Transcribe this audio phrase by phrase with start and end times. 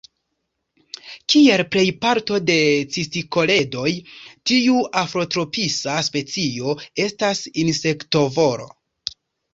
[1.33, 2.55] Kiel plej parto de
[2.95, 3.93] cistikoledoj,
[4.53, 6.75] tiu afrotropisa specio
[7.07, 8.71] estas insektovora.